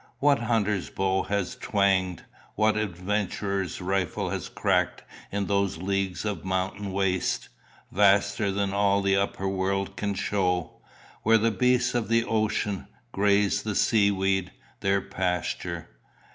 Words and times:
What 0.17 0.39
hunter's 0.39 0.89
bow 0.89 1.21
has 1.29 1.55
twanged, 1.55 2.23
what 2.55 2.75
adventurer's 2.75 3.79
rifle 3.81 4.31
has 4.31 4.49
cracked 4.49 5.03
in 5.31 5.45
those 5.45 5.77
leagues 5.77 6.25
of 6.25 6.43
mountain 6.43 6.91
waste, 6.91 7.49
vaster 7.91 8.51
than 8.51 8.73
all 8.73 9.03
the 9.03 9.15
upper 9.15 9.47
world 9.47 9.95
can 9.95 10.15
show, 10.15 10.81
where 11.21 11.37
the 11.37 11.51
beasts 11.51 11.93
of 11.93 12.07
the 12.07 12.23
ocean 12.25 12.87
"graze 13.11 13.61
the 13.61 13.75
sea 13.75 14.09
weed, 14.09 14.51
their 14.79 15.01
pasture"! 15.01 15.87